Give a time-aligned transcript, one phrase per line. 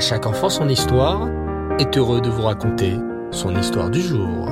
[0.00, 1.28] À chaque enfant son histoire
[1.78, 2.96] est heureux de vous raconter
[3.30, 4.48] son histoire du jour.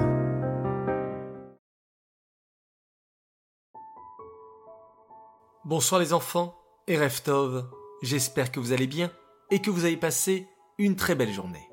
[5.65, 6.55] Bonsoir les enfants
[6.87, 7.67] et Reftov,
[8.03, 9.11] j'espère que vous allez bien
[9.51, 10.47] et que vous avez passé
[10.77, 11.67] une très belle journée.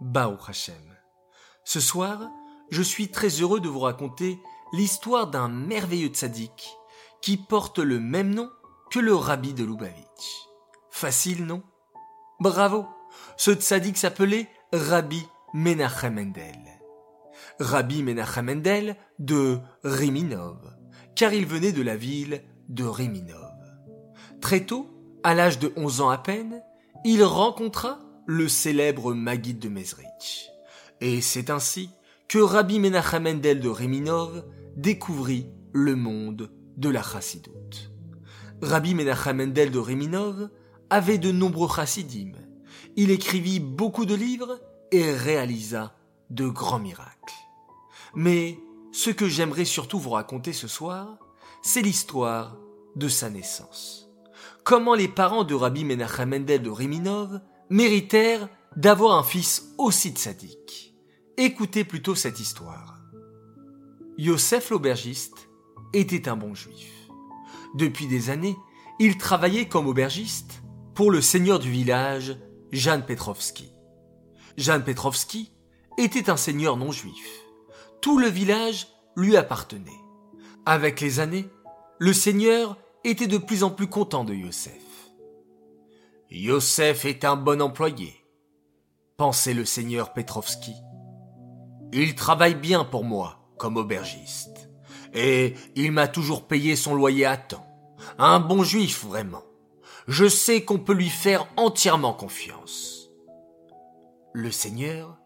[0.00, 0.96] Baou Hashem.
[1.64, 2.30] Ce soir,
[2.70, 4.38] je suis très heureux de vous raconter
[4.72, 6.76] l'histoire d'un merveilleux tzaddik
[7.20, 8.48] qui porte le même nom
[8.92, 10.46] que le rabbi de Lubavitch.
[10.90, 11.64] Facile, non?
[12.44, 12.84] Bravo
[13.38, 15.22] Ce tzaddik s'appelait Rabbi
[15.54, 16.60] Menachem Mendel.
[17.58, 20.58] Rabbi Menachem Mendel de Riminov,
[21.16, 23.56] car il venait de la ville de Riminov.
[24.42, 24.90] Très tôt,
[25.22, 26.62] à l'âge de 11 ans à peine,
[27.06, 30.50] il rencontra le célèbre Maguide de Mezrich.
[31.00, 31.88] Et c'est ainsi
[32.28, 34.44] que Rabbi Menachem Mendel de Riminov
[34.76, 37.90] découvrit le monde de la chassidoute.
[38.60, 40.50] Rabbi Menachem Mendel de Riminov
[40.94, 42.34] avait de nombreux chassidim.
[42.94, 44.60] Il écrivit beaucoup de livres
[44.92, 45.92] et réalisa
[46.30, 47.34] de grands miracles.
[48.14, 48.60] Mais
[48.92, 51.18] ce que j'aimerais surtout vous raconter ce soir,
[51.62, 52.56] c'est l'histoire
[52.94, 54.08] de sa naissance.
[54.62, 57.40] Comment les parents de Rabbi Menachem Mendel de Riminov
[57.70, 60.94] méritèrent d'avoir un fils aussi sadique.
[61.36, 63.00] Écoutez plutôt cette histoire.
[64.16, 65.48] Yosef l'aubergiste
[65.92, 66.92] était un bon juif.
[67.74, 68.56] Depuis des années,
[69.00, 70.62] il travaillait comme aubergiste
[70.94, 72.36] pour le seigneur du village,
[72.70, 73.72] Jan Petrovski.
[74.56, 75.52] Jan Petrovski
[75.98, 77.28] était un seigneur non juif.
[78.00, 79.90] Tout le village lui appartenait.
[80.66, 81.48] Avec les années,
[81.98, 84.72] le seigneur était de plus en plus content de Yosef.
[86.30, 88.24] Yosef est un bon employé,
[89.16, 90.74] pensait le seigneur Petrovski.
[91.92, 94.68] Il travaille bien pour moi comme aubergiste,
[95.12, 97.66] et il m'a toujours payé son loyer à temps.
[98.18, 99.44] Un bon juif vraiment
[100.06, 103.08] je sais qu'on peut lui faire entièrement confiance.
[104.32, 105.18] Le Seigneur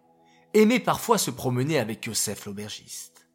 [0.55, 3.27] aimait parfois se promener avec Joseph l'aubergiste.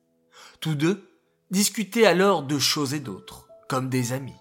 [0.59, 1.09] Tous deux
[1.51, 4.40] discutaient alors de choses et d'autres, comme des amis.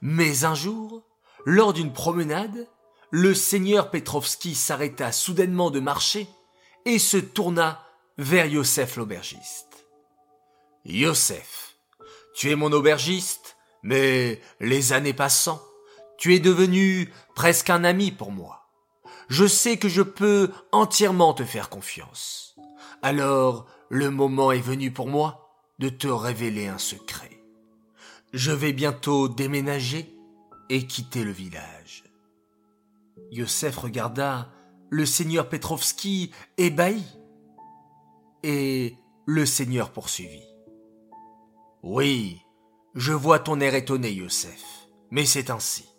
[0.00, 1.04] Mais un jour,
[1.44, 2.68] lors d'une promenade,
[3.10, 6.28] le seigneur Petrovski s'arrêta soudainement de marcher
[6.84, 7.82] et se tourna
[8.18, 9.86] vers Joseph l'aubergiste.
[10.84, 11.76] Joseph,
[12.34, 15.62] tu es mon aubergiste, mais les années passant,
[16.18, 18.70] tu es devenu presque un ami pour moi.
[19.28, 22.56] Je sais que je peux entièrement te faire confiance.
[23.02, 27.42] Alors, le moment est venu pour moi de te révéler un secret.
[28.32, 30.14] Je vais bientôt déménager
[30.68, 32.04] et quitter le village.
[33.30, 34.50] Yosef regarda
[34.90, 37.02] le seigneur Petrovski ébahi.
[38.42, 40.46] Et le seigneur poursuivit.
[41.82, 42.40] Oui,
[42.94, 45.95] je vois ton air étonné, Yosef, mais c'est ainsi.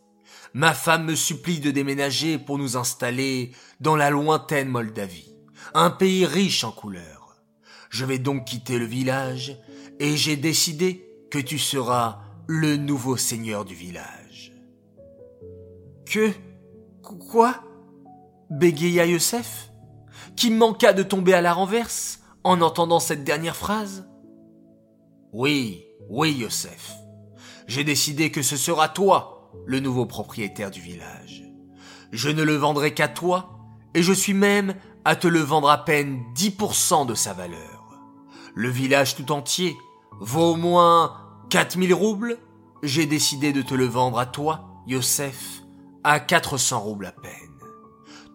[0.58, 5.36] Ma femme me supplie de déménager pour nous installer dans la lointaine Moldavie,
[5.76, 7.38] un pays riche en couleurs.
[7.92, 9.56] Je vais donc quitter le village
[10.00, 14.52] et j'ai décidé que tu seras le nouveau seigneur du village.
[16.08, 16.32] Que?
[17.04, 17.54] Quoi?
[18.50, 19.70] Bégaya Youssef,
[20.36, 24.10] qui manqua de tomber à la renverse en entendant cette dernière phrase?
[25.34, 26.94] Oui, oui, Youssef.
[27.68, 31.44] J'ai décidé que ce sera toi le nouveau propriétaire du village.
[32.12, 33.60] Je ne le vendrai qu'à toi,
[33.94, 34.76] et je suis même
[35.06, 38.00] à te le vendre à peine 10% de sa valeur.
[38.56, 39.76] Le village tout entier
[40.20, 41.18] vaut au moins
[41.50, 42.38] 4000 roubles.
[42.84, 45.62] J'ai décidé de te le vendre à toi, Yosef,
[46.04, 47.34] à 400 roubles à peine.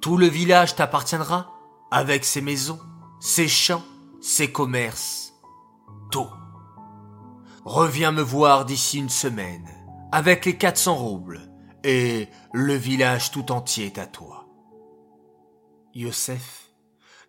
[0.00, 1.52] Tout le village t'appartiendra,
[1.90, 2.80] avec ses maisons,
[3.20, 3.84] ses champs,
[4.20, 5.34] ses commerces,
[6.10, 6.30] tout.
[7.64, 9.81] Reviens me voir d'ici une semaine
[10.12, 11.40] avec les 400 roubles,
[11.84, 14.46] et le village tout entier est à toi.
[15.94, 16.70] Yosef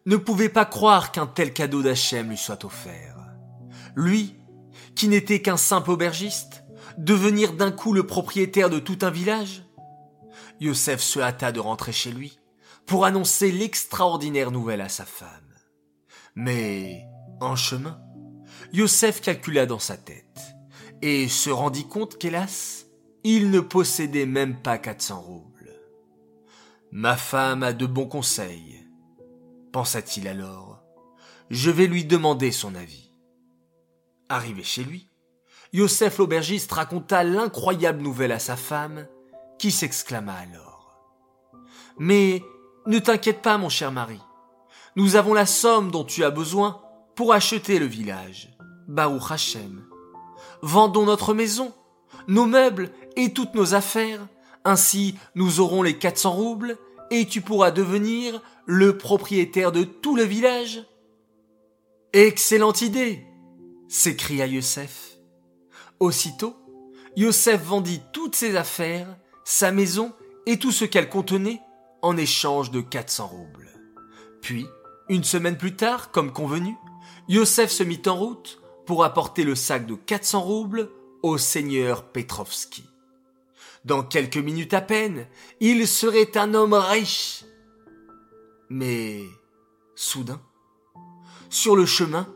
[0.06, 3.18] ne pouvait pas croire qu'un tel cadeau d'Hachem lui soit offert.
[3.96, 4.36] Lui,
[4.96, 6.64] qui n'était qu'un simple aubergiste,
[6.98, 9.64] devenir d'un coup le propriétaire de tout un village
[10.60, 12.40] Yosef se hâta de rentrer chez lui
[12.86, 15.30] pour annoncer l'extraordinaire nouvelle à sa femme.
[16.36, 17.06] Mais,
[17.42, 18.00] en chemin,
[18.72, 20.56] Yosef calcula dans sa tête
[21.02, 22.83] et se rendit compte qu'hélas,
[23.24, 25.74] il ne possédait même pas 400 roubles.
[26.92, 28.86] Ma femme a de bons conseils,
[29.72, 30.84] pensa-t-il alors.
[31.50, 33.12] Je vais lui demander son avis.
[34.30, 35.10] Arrivé chez lui,
[35.74, 39.08] Yosef l'aubergiste raconta l'incroyable nouvelle à sa femme,
[39.58, 41.00] qui s'exclama alors.
[41.98, 42.44] Mais
[42.86, 44.20] ne t'inquiète pas, mon cher mari.
[44.96, 46.82] Nous avons la somme dont tu as besoin
[47.16, 48.56] pour acheter le village.
[48.88, 49.84] Baruch Hashem
[50.64, 51.74] vendons notre maison,
[52.28, 54.28] nos meubles et toutes nos affaires,
[54.66, 56.78] ainsi nous aurons les 400 roubles
[57.12, 60.84] et tu pourras devenir le propriétaire de tout le village.
[62.14, 63.26] Excellente idée,
[63.88, 65.18] s'écria Youssef.
[66.00, 66.56] Aussitôt,
[67.16, 70.14] Youssef vendit toutes ses affaires, sa maison
[70.46, 71.62] et tout ce qu'elle contenait
[72.02, 73.72] en échange de 400 roubles.
[74.42, 74.66] Puis,
[75.10, 76.76] une semaine plus tard, comme convenu,
[77.30, 80.90] Youssef se mit en route pour apporter le sac de 400 roubles
[81.24, 82.84] au seigneur Petrovski.
[83.86, 85.28] Dans quelques minutes à peine,
[85.60, 87.44] il serait un homme riche.
[88.70, 89.24] Mais,
[89.96, 90.42] soudain,
[91.50, 92.28] sur le chemin,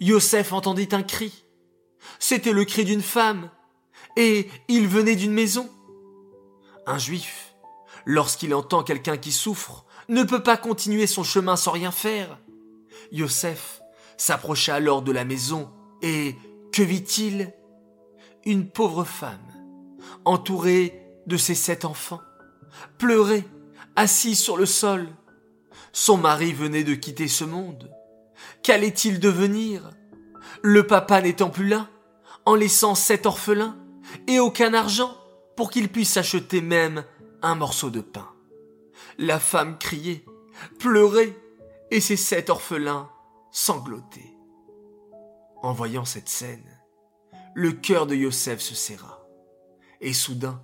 [0.00, 1.44] Yosef entendit un cri.
[2.18, 3.50] C'était le cri d'une femme,
[4.16, 5.68] et il venait d'une maison.
[6.86, 7.54] Un juif,
[8.04, 12.38] lorsqu'il entend quelqu'un qui souffre, ne peut pas continuer son chemin sans rien faire.
[13.12, 13.80] Yosef
[14.16, 15.70] s'approcha alors de la maison,
[16.02, 16.36] et
[16.72, 17.52] que vit-il?
[18.44, 19.38] Une pauvre femme
[20.24, 22.20] entouré de ses sept enfants,
[22.98, 23.44] pleurait,
[23.96, 25.08] assis sur le sol.
[25.92, 27.90] Son mari venait de quitter ce monde.
[28.62, 29.90] Qu'allait-il devenir?
[30.62, 31.88] Le papa n'étant plus là,
[32.46, 33.76] en laissant sept orphelins
[34.26, 35.16] et aucun argent
[35.56, 37.04] pour qu'il puisse acheter même
[37.42, 38.28] un morceau de pain.
[39.18, 40.24] La femme criait,
[40.78, 41.36] pleurait,
[41.90, 43.10] et ses sept orphelins
[43.50, 44.36] sanglotaient.
[45.62, 46.79] En voyant cette scène,
[47.60, 49.28] le cœur de Yosef se serra
[50.00, 50.62] et soudain,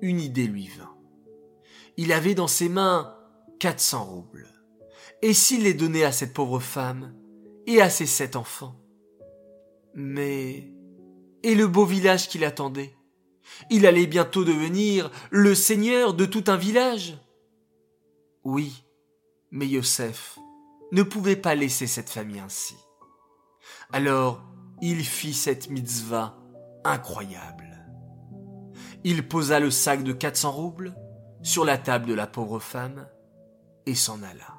[0.00, 0.96] une idée lui vint.
[1.98, 3.14] Il avait dans ses mains
[3.60, 4.48] 400 roubles.
[5.20, 7.14] Et s'il les donnait à cette pauvre femme
[7.66, 8.74] et à ses sept enfants?
[9.94, 10.72] Mais...
[11.42, 12.96] Et le beau village qui l'attendait?
[13.68, 17.18] Il allait bientôt devenir le seigneur de tout un village?
[18.44, 18.86] Oui,
[19.50, 20.38] mais Yosef
[20.90, 22.76] ne pouvait pas laisser cette famille ainsi.
[23.92, 24.42] Alors,
[24.86, 26.36] il fit cette mitzvah
[26.84, 27.64] incroyable
[29.04, 30.96] il posa le sac de 400 roubles
[31.42, 33.06] sur la table de la pauvre femme
[33.84, 34.58] et s'en alla.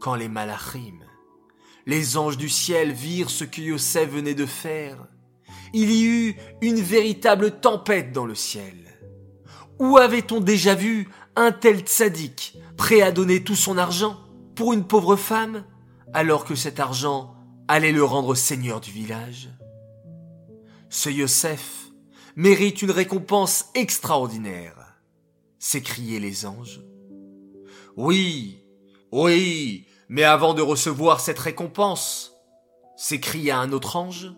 [0.00, 0.98] Quand les malachim,
[1.86, 5.06] les anges du ciel virent ce que Yosef venait de faire,
[5.72, 8.74] il y eut une véritable tempête dans le ciel.
[9.78, 14.18] Où avait-on déjà vu un tel tzaddik prêt à donner tout son argent
[14.56, 15.64] pour une pauvre femme
[16.12, 17.36] alors que cet argent
[17.68, 19.50] allait le rendre seigneur du village
[20.88, 21.88] Ce Yosef
[22.34, 24.96] mérite une récompense extraordinaire,
[25.58, 26.80] s'écriaient les anges.
[27.96, 28.64] Oui,
[29.12, 32.32] oui, mais avant de recevoir cette récompense,
[32.96, 34.32] s'écria un autre ange,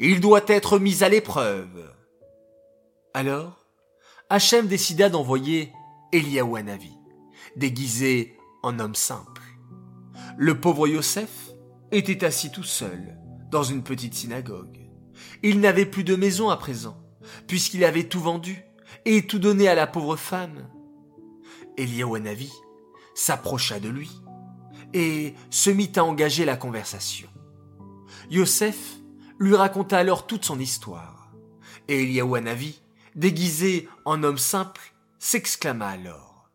[0.00, 1.92] il doit être mis à l'épreuve.
[3.12, 3.66] Alors,
[4.30, 5.72] Hachem décida d'envoyer
[6.12, 6.56] Eliaou
[7.56, 9.42] déguisé en homme simple.
[10.36, 11.53] Le pauvre Yosef
[11.94, 13.16] était assis tout seul
[13.50, 14.78] dans une petite synagogue.
[15.42, 17.00] Il n'avait plus de maison à présent
[17.46, 18.64] puisqu'il avait tout vendu
[19.04, 20.68] et tout donné à la pauvre femme.
[21.76, 22.52] Eliawanavi
[23.14, 24.10] s'approcha de lui
[24.92, 27.28] et se mit à engager la conversation.
[28.30, 28.96] Yosef
[29.38, 31.32] lui raconta alors toute son histoire.
[31.88, 32.80] Et Eliawanavi,
[33.14, 36.50] déguisé en homme simple, s'exclama alors.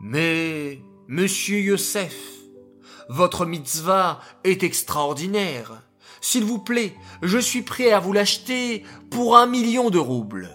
[0.00, 2.14] Mais, monsieur Yosef,
[3.08, 5.82] votre mitzvah est extraordinaire.
[6.20, 10.50] S'il vous plaît, je suis prêt à vous l'acheter pour un million de roubles.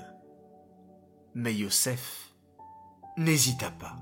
[1.35, 2.31] Mais Yosef
[3.17, 3.95] n'hésita pas.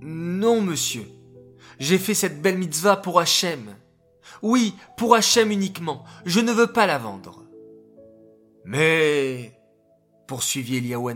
[0.00, 1.06] Non, monsieur.
[1.78, 3.76] J'ai fait cette belle mitzvah pour Hachem.
[4.42, 6.04] Oui, pour Hachem uniquement.
[6.24, 7.44] Je ne veux pas la vendre.
[8.64, 9.58] Mais,
[10.26, 11.14] poursuivit Eliyahu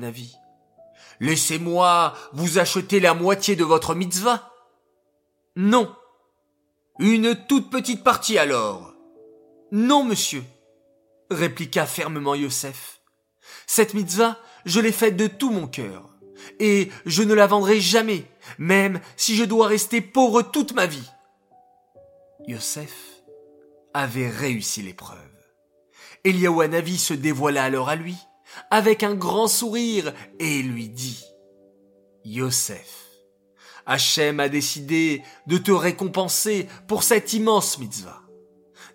[1.20, 4.50] laissez-moi vous acheter la moitié de votre mitzvah.
[5.56, 5.94] Non.
[7.02, 8.94] Une toute petite partie alors.
[9.72, 10.44] Non, monsieur,
[11.32, 13.00] répliqua fermement Yosef.
[13.66, 16.10] Cette mitzvah, je l'ai faite de tout mon cœur,
[16.60, 18.24] et je ne la vendrai jamais,
[18.56, 21.10] même si je dois rester pauvre toute ma vie.
[22.46, 22.94] Yosef
[23.94, 25.18] avait réussi l'épreuve.
[26.22, 28.14] Eliaouanavi se dévoila alors à lui,
[28.70, 31.24] avec un grand sourire, et lui dit,
[32.24, 33.01] Yosef,
[33.86, 38.22] Hachem a décidé de te récompenser pour cette immense mitzvah.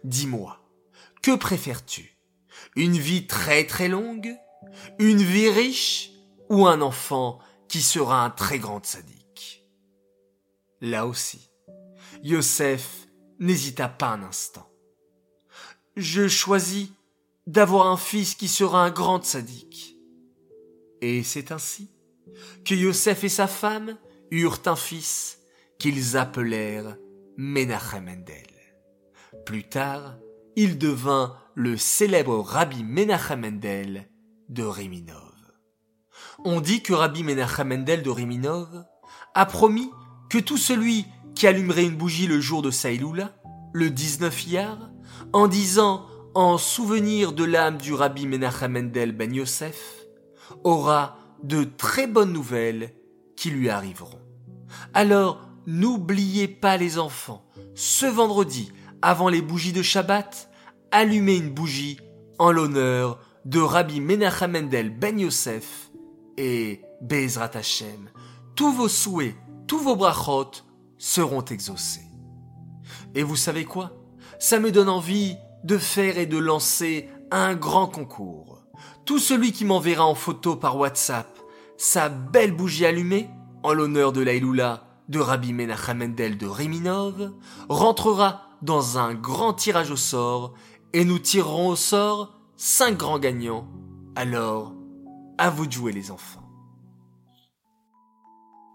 [0.03, 0.59] Dis-moi,
[1.21, 2.17] que préfères-tu?
[2.75, 4.35] Une vie très très longue?
[4.99, 6.11] Une vie riche?
[6.49, 9.67] Ou un enfant qui sera un très grand sadique?
[10.79, 11.51] Là aussi,
[12.23, 13.07] Yosef
[13.39, 14.69] n'hésita pas un instant.
[15.95, 16.89] Je choisis
[17.47, 19.97] d'avoir un fils qui sera un grand sadique.
[21.01, 21.89] Et c'est ainsi
[22.63, 23.97] que Yosef et sa femme
[24.31, 25.39] eurent un fils
[25.79, 26.97] qu'ils appelèrent
[27.37, 28.47] Menachem Mendel.
[29.45, 30.17] Plus tard,
[30.55, 34.09] il devint le célèbre Rabbi Menachem Mendel
[34.49, 35.33] de Réminov.
[36.43, 38.85] On dit que Rabbi Menachem Mendel de Riminov
[39.33, 39.91] a promis
[40.29, 41.05] que tout celui
[41.35, 43.35] qui allumerait une bougie le jour de Saïloula,
[43.73, 44.89] le 19 Iyar,
[45.33, 49.97] en disant en souvenir de l'âme du Rabbi Menachem Mendel Ben Yosef,
[50.63, 52.93] aura de très bonnes nouvelles
[53.37, 54.19] qui lui arriveront.
[54.93, 60.49] Alors, n'oubliez pas les enfants, ce vendredi, avant les bougies de Shabbat,
[60.91, 61.99] allumez une bougie
[62.39, 65.91] en l'honneur de Rabbi Menachem Mendel Ben Yosef
[66.37, 68.09] et Bezrat Hashem.
[68.55, 69.35] Tous vos souhaits,
[69.67, 70.51] tous vos brachot
[70.97, 72.07] seront exaucés.
[73.15, 73.93] Et vous savez quoi?
[74.39, 78.63] Ça me donne envie de faire et de lancer un grand concours.
[79.05, 81.27] Tout celui qui m'enverra en photo par WhatsApp
[81.77, 83.29] sa belle bougie allumée
[83.63, 87.33] en l'honneur de l'Aïloula de Rabbi Menachem Mendel de Riminov
[87.69, 90.53] rentrera dans un grand tirage au sort
[90.93, 93.67] et nous tirerons au sort cinq grands gagnants.
[94.15, 94.73] Alors,
[95.37, 96.43] à vous de jouer les enfants.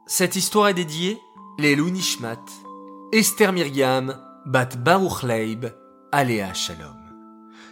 [0.07, 1.19] Cette histoire est dédiée
[1.59, 2.45] les Nishmat,
[3.13, 5.67] Esther Myriam, Bat Baruch Leib,
[6.13, 6.97] Aléa Shalom.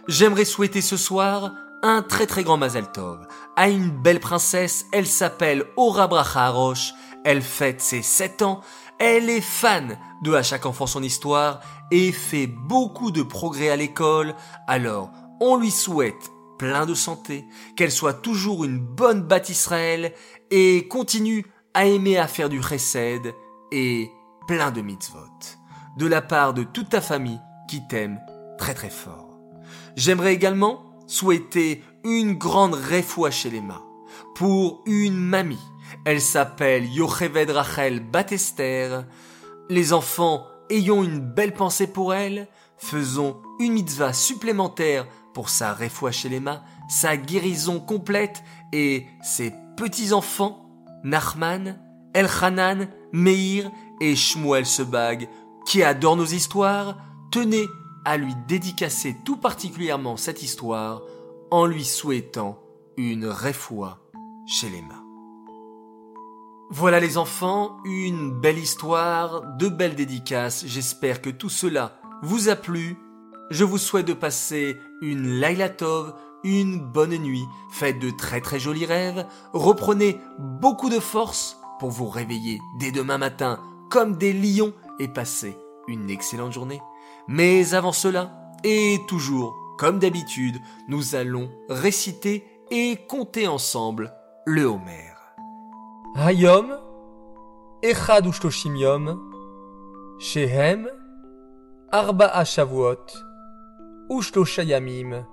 [0.07, 4.85] J'aimerais souhaiter ce soir un très très grand Mazal Tov à une belle princesse.
[4.91, 6.93] Elle s'appelle Ora Bracha Arosh.
[7.23, 8.61] Elle fête ses 7 ans.
[8.99, 11.61] Elle est fan de À chaque enfant son histoire
[11.91, 14.35] et fait beaucoup de progrès à l'école.
[14.67, 20.13] Alors, on lui souhaite plein de santé, qu'elle soit toujours une bonne batte Israël
[20.51, 23.33] et continue à aimer à faire du chesed
[23.71, 24.11] et
[24.47, 25.17] plein de mitzvot.
[25.97, 28.19] De la part de toute ta famille qui t'aime
[28.59, 29.39] très très fort.
[29.95, 33.83] J'aimerais également souhaiter une grande refoua chez les mains
[34.33, 35.59] pour une mamie.
[36.05, 39.01] Elle s'appelle Yocheved Rachel Batester.
[39.69, 42.47] Les enfants ayons une belle pensée pour elle.
[42.77, 48.41] Faisons une mitzvah supplémentaire pour sa refoua chez les mains, sa guérison complète
[48.71, 50.65] et ses petits-enfants,
[51.03, 51.77] Nachman,
[52.13, 55.27] Elchanan, Meir et Shmuel Sebag,
[55.65, 56.97] qui adorent nos histoires,
[57.31, 57.67] tenez
[58.05, 61.01] à lui dédicacer tout particulièrement cette histoire
[61.51, 62.59] en lui souhaitant
[62.97, 63.99] une réfoua
[64.47, 65.03] chez les mains.
[66.69, 70.65] Voilà les enfants, une belle histoire, de belles dédicaces.
[70.65, 72.97] J'espère que tout cela vous a plu.
[73.49, 78.59] Je vous souhaite de passer une Laila Tov, une bonne nuit, faites de très très
[78.59, 84.73] jolis rêves, reprenez beaucoup de force pour vous réveiller dès demain matin comme des lions
[84.99, 86.81] et passer une excellente journée.
[87.27, 88.31] Mais avant cela,
[88.63, 94.13] et toujours comme d'habitude, nous allons réciter et compter ensemble
[94.45, 95.13] le Homer.
[96.15, 96.77] Hayom,
[97.81, 99.19] Echad Ushtoshim Yom,
[100.19, 100.87] Shehem,
[101.91, 103.07] Arba'a Shavuot,
[104.09, 105.25] Ushtoshayamim,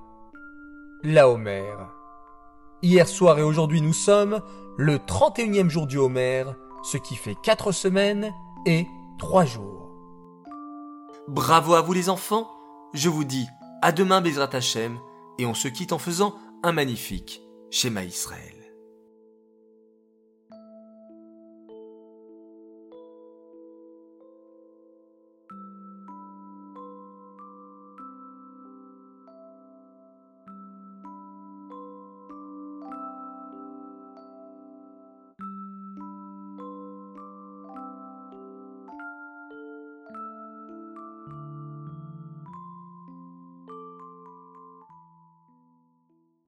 [1.02, 1.74] la Homer.
[2.80, 4.40] Hier soir et aujourd'hui nous sommes
[4.76, 6.44] le 31e jour du Homer,
[6.82, 8.32] ce qui fait 4 semaines
[8.66, 8.86] et
[9.18, 9.77] 3 jours.
[11.28, 12.50] Bravo à vous les enfants,
[12.94, 13.46] je vous dis
[13.82, 14.98] à demain Bezrat Hashem,
[15.38, 18.57] et on se quitte en faisant un magnifique schéma Israël.